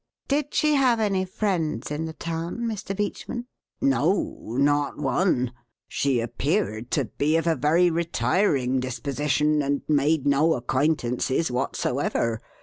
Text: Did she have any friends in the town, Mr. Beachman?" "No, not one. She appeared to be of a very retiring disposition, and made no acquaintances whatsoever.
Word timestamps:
Did 0.27 0.55
she 0.55 0.73
have 0.73 0.99
any 0.99 1.25
friends 1.25 1.91
in 1.91 2.05
the 2.05 2.13
town, 2.13 2.61
Mr. 2.61 2.95
Beachman?" 2.97 3.45
"No, 3.81 4.55
not 4.57 4.97
one. 4.97 5.51
She 5.87 6.19
appeared 6.19 6.89
to 6.97 7.05
be 7.05 7.37
of 7.37 7.45
a 7.45 7.55
very 7.55 7.91
retiring 7.91 8.79
disposition, 8.79 9.61
and 9.61 9.83
made 9.87 10.25
no 10.25 10.55
acquaintances 10.55 11.51
whatsoever. 11.51 12.41